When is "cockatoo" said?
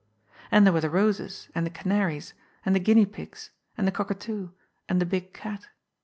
3.91-4.49